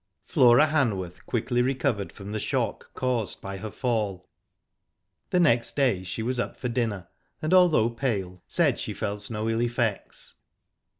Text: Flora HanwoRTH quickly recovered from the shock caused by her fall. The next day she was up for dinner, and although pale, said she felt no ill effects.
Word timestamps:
Flora 0.23 0.65
HanwoRTH 0.65 1.27
quickly 1.27 1.61
recovered 1.61 2.11
from 2.11 2.31
the 2.31 2.39
shock 2.39 2.91
caused 2.95 3.39
by 3.39 3.57
her 3.57 3.69
fall. 3.69 4.27
The 5.29 5.39
next 5.39 5.75
day 5.75 6.03
she 6.03 6.23
was 6.23 6.39
up 6.39 6.57
for 6.57 6.69
dinner, 6.69 7.07
and 7.39 7.53
although 7.53 7.91
pale, 7.91 8.41
said 8.47 8.79
she 8.79 8.95
felt 8.95 9.29
no 9.29 9.47
ill 9.47 9.61
effects. 9.61 10.37